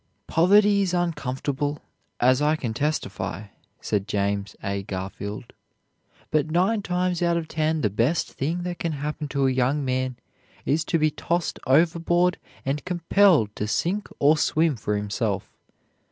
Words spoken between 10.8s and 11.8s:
to be tossed